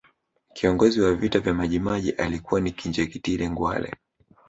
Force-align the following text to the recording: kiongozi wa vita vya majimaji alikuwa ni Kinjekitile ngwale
kiongozi 0.53 1.01
wa 1.01 1.13
vita 1.15 1.39
vya 1.39 1.53
majimaji 1.53 2.11
alikuwa 2.11 2.61
ni 2.61 2.71
Kinjekitile 2.71 3.49
ngwale 3.49 3.95